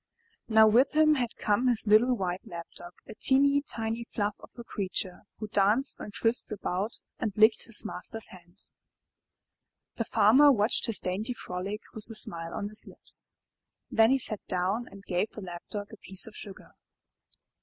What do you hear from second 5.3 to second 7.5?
who danced and frisked about and